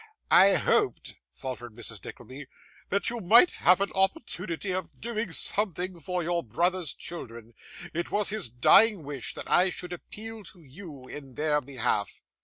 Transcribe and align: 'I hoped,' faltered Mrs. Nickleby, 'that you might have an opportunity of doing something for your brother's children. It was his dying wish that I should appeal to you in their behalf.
'I 0.31 0.55
hoped,' 0.55 1.13
faltered 1.31 1.75
Mrs. 1.75 2.03
Nickleby, 2.03 2.47
'that 2.89 3.11
you 3.11 3.19
might 3.19 3.51
have 3.61 3.81
an 3.81 3.91
opportunity 3.93 4.71
of 4.71 4.99
doing 4.99 5.31
something 5.31 5.99
for 5.99 6.23
your 6.23 6.43
brother's 6.43 6.95
children. 6.95 7.53
It 7.93 8.09
was 8.09 8.29
his 8.29 8.49
dying 8.49 9.03
wish 9.03 9.35
that 9.35 9.47
I 9.47 9.69
should 9.69 9.93
appeal 9.93 10.43
to 10.45 10.63
you 10.63 11.03
in 11.03 11.35
their 11.35 11.61
behalf. 11.61 12.19